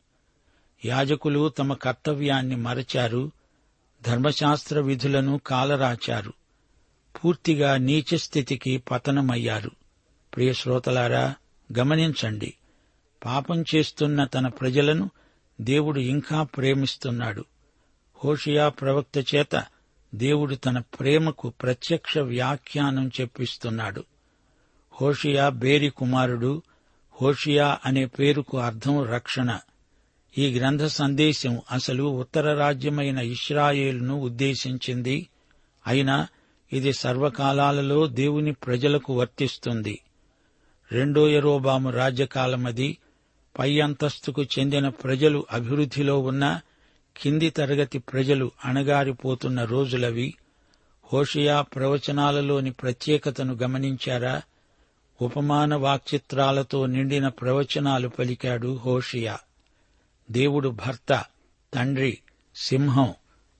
యాజకులు 0.86 1.48
తమ 1.48 1.74
కర్తవ్యాన్ని 1.74 2.56
మరచారు 2.56 3.30
ధర్మశాస్త్ర 4.02 4.80
విధులను 4.80 5.40
కాలరాచారు 5.46 6.32
పూర్తిగా 7.24 7.76
నీచ 7.76 8.16
స్థితికి 8.16 8.78
పతనమయ్యారు. 8.78 9.70
ప్రియశ్రోతలారా 10.34 11.34
గమనించండి 11.78 12.54
పాపం 13.24 13.64
చేస్తున్న 13.74 14.24
తన 14.24 14.48
ప్రజలను 14.48 15.10
దేవుడు 15.60 16.00
ఇంకా 16.00 16.42
ప్రేమిస్తున్నాడు. 16.42 17.44
హోషియా 18.24 18.68
ప్రవక్త 18.68 19.34
చేత 19.34 19.64
దేవుడు 20.14 20.54
తన 20.54 20.78
ప్రేమకు 20.78 21.48
ప్రత్యక్ష 21.48 22.18
వ్యాఖ్యానం 22.18 23.10
చెప్పిస్తున్నాడు. 23.20 24.04
హోషియా 25.02 25.48
బేరి 25.48 25.90
కుమారుడు 25.90 26.62
హోషియా 27.22 27.78
అనే 27.84 28.06
పేరుకు 28.06 28.58
అర్థం 28.58 29.02
రక్షణ. 29.02 29.58
ఈ 30.38 30.58
గ్రంథ 30.58 30.84
సందేశం 30.84 31.60
అసలు 31.70 32.02
ఉత్తర 32.02 32.54
రాజ్యమైన 32.54 33.18
ఇస్రాయేల్ను 33.18 34.20
ఉద్దేశించింది. 34.20 35.28
అయినా 35.86 36.28
ఇది 36.72 36.92
సర్వకాలాలలో 36.92 38.06
దేవుని 38.06 38.52
ప్రజలకు 38.52 39.18
వర్తిస్తుంది. 39.18 39.98
రెండో 40.92 41.28
యరోబాము 41.28 41.90
రాజ్యకాలమది 41.90 42.98
పై 43.58 43.80
అంతస్తుకు 43.80 44.42
చెందిన 44.42 44.88
ప్రజలు 44.88 45.46
అభివృద్ధిలో 45.50 46.18
ఉన్న 46.18 46.60
కింది 47.16 47.50
తరగతి 47.50 47.98
ప్రజలు 47.98 48.50
అణగారిపోతున్న 48.64 49.64
రోజులవి. 49.64 50.34
హోషియా 51.12 51.62
ప్రవచనాలలోని 51.62 52.72
ప్రత్యేకతను 52.72 53.54
గమనించారా? 53.54 54.42
ఉపమాన 55.22 55.74
వాక్చిత్రాలతో 55.74 56.86
నిండిన 56.86 57.28
ప్రవచనాలు 57.28 58.08
పలికాడు 58.08 58.76
హోషియా. 58.76 59.38
దేవుడు 60.30 60.68
భర్త 60.68 61.24
తండ్రి 61.74 62.18
సింహం 62.56 63.14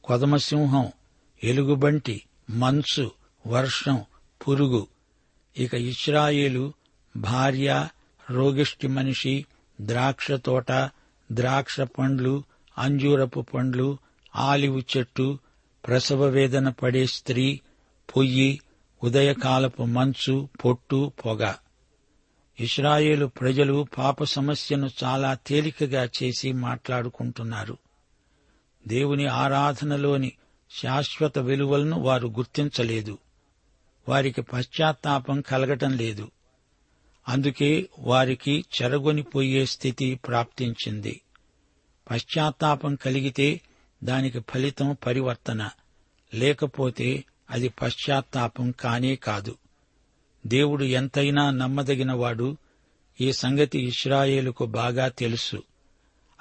కొదమసింహం 0.05 0.93
ఎలుగుబంటి 1.45 2.23
మంచు 2.51 3.11
వర్షం 3.47 4.05
పురుగు. 4.49 4.87
ఇక 5.59 5.75
ఇస్రాయేలు 5.75 6.73
భార్య 7.17 7.89
రోగిష్టి 8.31 8.89
మనిషి 8.89 9.47
ద్రాక్ష 9.81 10.33
తోట 10.33 10.73
ద్రాక్ష 11.33 11.81
పండ్లు 11.81 12.43
అంజూరపు 12.79 13.41
పండ్లు 13.41 13.99
ఆలివు 14.37 14.83
చెట్టు 14.97 15.39
ప్రసవ 15.87 16.25
వేదన 16.25 16.69
పడే 16.69 17.07
స్త్రీ 17.07 17.61
పొయ్యి 18.17 18.61
ఉదయకాలపు 19.05 19.83
మంచు 19.83 20.49
పొట్టు 20.65 21.13
పొగ. 21.27 21.55
ఇస్రాయేలు 22.61 23.27
ప్రజలు 23.27 23.87
పాప 23.99 24.25
సమస్యను 24.25 24.91
చాలా 25.05 25.35
తేలికగా 25.35 26.09
చేసి 26.23 26.53
మాట్లాడుకుంటున్నారు. 26.53 27.79
దేవుని 28.89 29.27
ఆరాధనలోని 29.27 30.33
శాశ్వత 30.71 31.39
విలువలను 31.39 32.01
వారు 32.01 32.29
గుర్తించలేదు. 32.29 33.19
వారికి 34.09 34.43
పశ్చాత్తాపం 34.43 35.41
కలగటం 35.41 35.97
లేదు. 35.97 36.31
అందుకే 37.29 37.89
వారికి 37.99 38.65
చెరగొనిపోయే 38.83 39.67
స్థితి 39.67 40.15
ప్రాప్తించింది. 40.15 41.21
పశ్చాత్తాపం 42.11 42.95
కలిగితే 42.95 43.61
దానికి 44.05 44.41
ఫలితం 44.41 44.97
పరివర్తన 45.07 45.71
లేకపోతే 46.35 47.25
అది 47.51 47.69
పశ్చాత్తాపం 47.69 48.71
కానే 48.71 49.17
కాదు. 49.17 49.57
దేవుడు 50.47 50.85
ఎంతైనా 50.85 51.51
నమ్మదగినవాడు. 51.51 52.57
ఈ 53.21 53.33
సంగతి 53.33 53.79
ఇస్రాయేలుకు 53.79 54.67
బాగా 54.67 55.09
తెలుసు. 55.09 55.63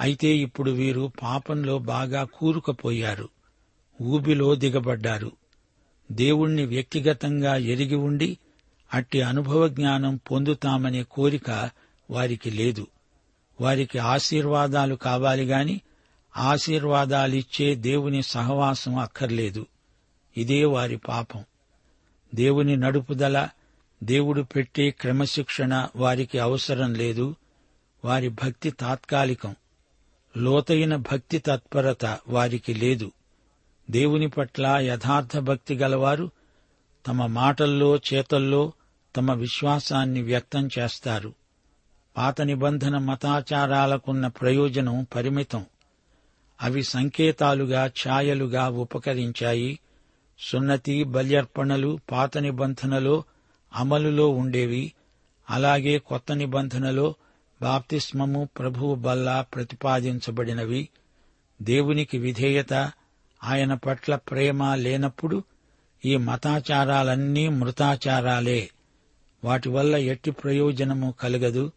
అయితే 0.01 0.27
ఇప్పుడు 0.27 0.71
వీరు 0.71 1.11
పాపంలో 1.23 1.79
బాగా 1.79 2.23
కూరుకుపోయారు. 2.23 3.29
ఊబిలో 4.01 4.55
దిగబడ్డారు. 4.55 5.31
దేవుణ్ణి 6.11 6.65
వ్యక్తిగతంగా 6.65 7.55
ఎరిగి 7.55 7.95
ఉండి 7.95 8.37
అట్టి 8.93 9.21
అనుభవ 9.21 9.67
జ్ఞానం 9.67 10.19
పొందుతామనే 10.31 11.03
కోరిక 11.03 11.69
వారికి 12.09 12.51
లేదు. 12.51 12.87
వారికి 13.61 13.97
ఆశీర్వాదాలు 13.97 14.95
కావాలి 14.95 15.43
గాని 15.43 15.81
ఆశీర్వాదాలిచ్చే 16.37 17.75
దేవుని 17.75 18.23
సహవాసం 18.23 18.95
అక్కర్లేదు. 18.97 19.65
ఇదే 20.37 20.65
వారి 20.65 20.97
పాపం. 20.97 21.43
దేవుని 22.35 22.75
నడుపుదల 22.75 23.49
దేవుడు 24.05 24.41
పెట్టే 24.41 24.91
క్రమశిక్షణ 24.91 25.87
వారికి 25.95 26.39
అవసరం 26.39 26.93
లేదు. 26.93 27.35
వారి 28.05 28.29
భక్తి 28.29 28.71
తాత్కాలికం. 28.71 29.55
లోతైన 30.37 30.95
భక్తి 30.95 31.39
తత్పరత 31.39 32.19
వారికి 32.27 32.73
లేదు. 32.73 33.11
దేవుని 33.91 34.29
పట్ల 34.29 34.67
యథార్థ 34.67 35.37
భక్తి 35.37 35.75
గలవారు 35.75 36.31
తమ 37.07 37.25
మాటల్లో 37.25 37.95
చేతల్లో 37.95 38.71
తమ 39.15 39.33
విశ్వాసాన్ని 39.33 40.21
వ్యక్తం 40.21 40.69
చేస్తారు. 40.79 41.33
పాత 42.17 42.41
నిబంధన 42.41 42.97
మతాచారాలకున్న 42.97 44.27
ప్రయోజనం 44.27 45.07
పరిమితం. 45.15 45.65
అవి 46.61 46.83
సంకేతాలుగా 46.83 47.85
ఛాయలుగా 47.85 48.69
ఉపకరించాయి. 48.69 49.79
సున్నతి 50.39 51.03
బల్యర్పణలు 51.03 51.99
పాత 52.11 52.37
నిబంధనలో 52.37 53.23
అమలులో 53.75 54.29
ఉండేవి. 54.29 54.93
అలాగే 55.49 55.97
కొత్త 55.97 56.31
నిబంధనలో 56.31 57.15
బాప్తిస్మము 57.61 58.49
ప్రభువు 58.59 58.95
బల్ల 58.95 59.45
ప్రతిపాదించబడినవి. 59.55 60.89
దేవునికి 61.61 62.17
విధేయత 62.17 62.73
ఆయన 63.43 63.73
పట్ల 63.73 64.15
ప్రేమ 64.15 64.75
లేనప్పుడు 64.75 65.43
ఈ 66.05 66.17
మతాచారాలన్నీ 66.17 67.47
మృతాచారాలే. 67.47 68.69
వాటి 69.43 69.69
వల్ల 69.69 69.95
ఎట్టి 69.95 70.31
ప్రయోజనము 70.31 71.13
కలగదు. 71.19 71.71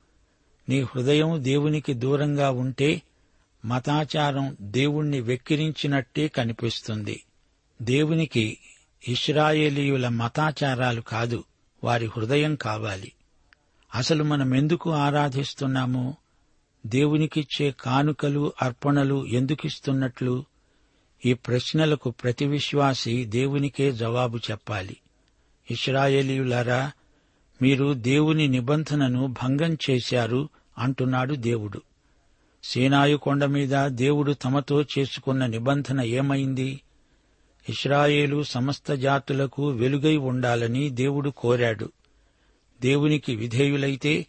నీ 0.68 0.80
హృదయం 0.80 1.44
దేవునికి 1.44 1.94
దూరంగా 1.94 2.50
ఉంటే 2.50 3.02
మతాచారం 3.64 4.56
దేవుణ్ణి 4.60 5.20
వెక్కిరించినట్టే 5.20 6.28
కనిపిస్తుంది. 6.28 7.22
దేవునికి 7.82 8.58
ఇస్రాయేలీయుల 9.08 10.08
మతాచారాలు 10.08 11.00
కాదు. 11.00 11.44
వారి 11.84 12.06
హృదయం 12.06 12.54
కావాలి. 12.54 13.12
అసలు 13.94 14.24
మనం 14.24 14.54
ఎందుకు 14.54 14.90
ఆరాధిస్తున్నాము? 14.90 16.16
దేవునికిచ్చే 16.86 17.74
కానుకలు 17.80 18.52
అర్పణలు 18.62 19.26
ఎందుకిస్తున్నట్లు? 19.26 20.44
ఈ 21.26 21.32
ప్రశ్నలకు 21.32 22.10
ప్రతి 22.10 22.46
విశ్వాసి 22.46 23.24
దేవునికే 23.24 23.92
జవాబు 23.92 24.36
చెప్పాలి. 24.36 24.96
ఇస్రాయేలీయులారా 25.70 26.92
మీరు 27.62 27.94
దేవుని 27.94 28.48
నిబంధనను 28.48 29.34
భంగం 29.42 29.78
చేశారు 29.90 30.48
అంటున్నాడు 30.78 31.34
దేవుడు. 31.34 31.82
సీనాయు 32.64 33.16
కొండ 33.16 33.44
మీద 33.44 33.86
దేవుడు 33.86 34.32
తమతో 34.32 34.82
చేసుకున్న 34.82 35.46
నిబంధన 35.46 36.00
ఏమైంది? 36.00 36.80
ఇస్రాయేలు 37.68 38.42
సమస్త 38.42 38.92
జాతులకు 38.92 39.68
వెలుగై 39.68 40.16
ఉండాలని 40.16 40.90
దేవుడు 40.90 41.30
కోరాడు. 41.30 41.92
దేవునికి 42.80 43.36
విధేయులైతే 43.36 44.26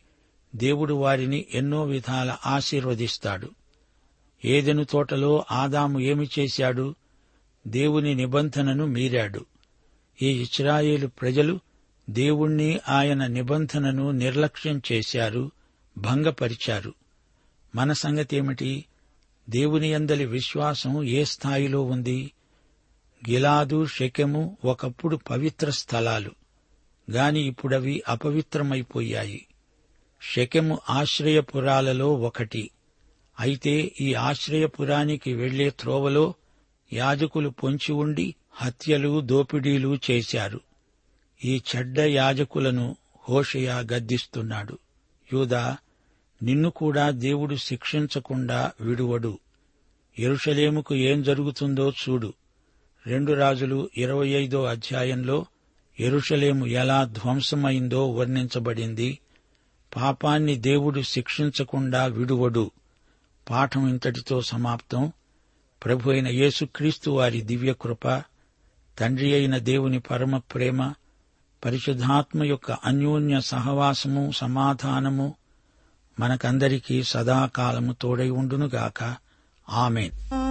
దేవుడు 0.55 0.93
వారిని 0.93 1.45
ఎన్నో 1.53 1.83
విధాల 1.83 2.37
ఆశీర్వదిస్తాడు. 2.45 3.49
ఏదెను 4.45 4.83
తోటలో 4.83 5.45
ఆదాము 5.51 5.99
ఏమి 5.99 6.29
చేశాడు? 6.39 6.95
దేవుని 7.67 8.15
నిబంధనను 8.15 8.85
మీరాడు. 8.85 9.45
ఈ 10.21 10.41
ఇస్రాయేలు 10.41 11.07
ప్రజలు 11.07 11.59
దేవుణ్ణి 12.09 12.79
ఆయన 12.89 13.27
నిబంధనను 13.27 14.11
నిర్లక్ష్యం 14.11 14.81
చేశారు 14.91 15.51
భంగపరిచారు. 15.97 16.93
మన 17.75 17.93
సంగతేమిటి? 17.93 18.85
దేవుని 19.49 19.93
అందలి 19.93 20.25
విశ్వాసం 20.25 21.03
ఏ 21.03 21.23
స్థాయిలో 21.23 21.81
ఉంది? 21.81 22.31
గిలాదు 23.29 23.85
షెకెము 23.85 24.57
ఒకప్పుడు 24.65 25.15
పవిత్ర 25.15 25.69
స్థలాలు. 25.69 26.31
గాని 27.11 27.39
ఇప్పుడవి 27.39 28.03
అపవిత్రమైపోయాయి. 28.07 29.47
షెకెము 30.21 30.79
ఆశ్రయపురాలలో 30.89 32.13
ఒకటి. 32.13 32.69
అయితే 33.39 33.91
ఈ 34.01 34.13
ఆశ్రయపురానికి 34.13 35.33
వెళ్ళే 35.33 35.69
త్రోవలో 35.69 36.33
యాజకులు 36.93 37.49
పొంచి 37.49 37.91
ఉండి 37.91 38.35
హత్యలు 38.51 39.21
దోపిడీలు 39.21 39.99
చేశారు. 40.11 40.61
ఈ 41.45 41.61
చెడ్డ 41.75 41.99
యాజకులను 41.99 42.95
హోషయ 43.29 43.69
గద్దిస్తున్నాడు. 43.93 44.77
యూదా 45.33 45.77
నిన్ను 46.43 46.69
కూడా 46.69 47.09
దేవుడు 47.09 47.55
శిక్షించకుండా 47.55 48.71
విడువడు. 48.81 49.39
ఎరుషలేముకు 50.19 50.95
ఏం 50.95 51.23
జరుగుతుందో 51.23 51.89
చూడు. 51.89 52.33
రెండు 53.07 53.33
రాజులు 53.33 53.89
ఇరవై 53.97 54.27
ఐదో 54.27 54.63
అధ్యాయంలో 54.63 55.45
ఎరుషలేము 55.99 56.65
ఎలా 56.65 57.03
ధ్వంసమైందో 57.03 58.11
వర్ణించబడింది. 58.11 59.19
పాపాన్ని 59.95 60.55
దేవుడు 60.55 61.01
శిక్షించకుండా 61.01 62.05
విడువడు. 62.05 62.71
పాఠం 63.49 63.89
ఇంతటితో 63.89 64.41
సమాప్తం. 64.41 65.11
ప్రభు 65.85 66.11
అయిన 66.11 66.27
యేసుక్రీస్తు 66.27 67.11
వారి 67.11 67.41
దివ్యకృప 67.41 68.07
తండ్రి 68.99 69.33
అయిన 69.33 69.57
దేవుని 69.57 69.99
పరమ 69.99 70.37
ప్రేమ 70.37 70.93
పరిశుద్ధాత్మ 71.65 72.43
యొక్క 72.43 72.71
అన్యోన్య 72.71 73.41
సహవాసము 73.41 74.31
సమాధానము 74.31 75.35
మనకందరికీ 76.19 77.03
సదాకాలము 77.03 77.93
తోడై 77.93 78.29
ఉండునుగాక. 78.29 79.15
ఆమెన్. 79.69 80.48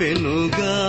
పెనుగా 0.00 0.79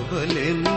బడవలెను 0.00 0.76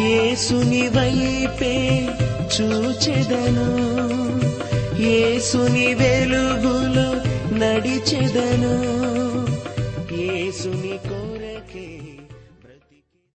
యేసుని 0.00 0.88
వైపే 0.88 2.08
చూచెదను. 2.60 3.76
యేసుని 5.02 5.94
వెలుగులో 5.94 7.20
నడిచెదను. 7.56 8.76
యేసుని 10.14 11.05